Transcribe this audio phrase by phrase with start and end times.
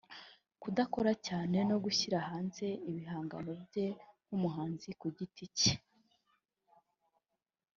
[0.61, 3.87] Kudakora cyane no gushyira hanze ibihangano bye
[4.25, 5.73] nk’umuhanzi ku giti cye